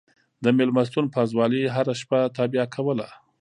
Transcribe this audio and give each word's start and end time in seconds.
د 0.43 0.45
مېلمستون 0.57 1.05
پازوالې 1.13 1.63
هره 1.75 1.93
شپه 2.01 2.19
تابیا 2.37 2.65
کوله. 2.75 3.07